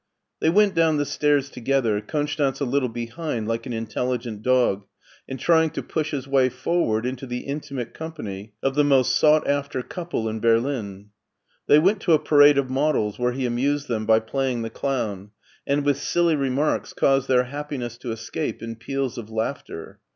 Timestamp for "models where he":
12.67-13.45